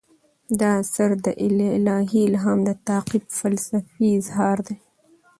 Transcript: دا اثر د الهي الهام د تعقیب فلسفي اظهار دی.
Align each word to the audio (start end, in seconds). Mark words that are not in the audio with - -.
دا 0.59 0.71
اثر 0.83 1.09
د 1.25 1.27
الهي 1.45 2.21
الهام 2.29 2.59
د 2.67 2.69
تعقیب 2.87 3.23
فلسفي 3.39 4.05
اظهار 4.19 4.57
دی. 4.67 4.77